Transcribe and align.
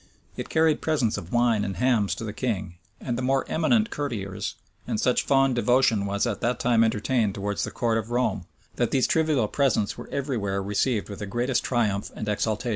It 0.35 0.49
carried 0.49 0.81
presents 0.81 1.15
of 1.19 1.31
wine 1.31 1.63
and 1.63 1.75
hams 1.77 2.15
to 2.15 2.23
the 2.23 2.33
king 2.33 2.79
and 2.99 3.15
the 3.15 3.21
more 3.21 3.45
eminent 3.47 3.91
courtiers; 3.91 4.55
and 4.87 4.99
such 4.99 5.23
fond 5.23 5.53
devotion 5.53 6.07
was 6.07 6.25
at 6.25 6.41
that 6.41 6.59
time 6.59 6.83
entertained 6.83 7.35
towards 7.35 7.63
the 7.63 7.69
court 7.69 7.99
of 7.99 8.09
Rome, 8.09 8.45
that 8.77 8.89
these 8.89 9.05
trivial 9.05 9.47
presents 9.47 9.99
were 9.99 10.09
every 10.11 10.37
where 10.37 10.63
received 10.63 11.07
with 11.07 11.19
the 11.19 11.27
greatest 11.27 11.63
triumph 11.63 12.09
and 12.15 12.27
exultation. 12.27 12.69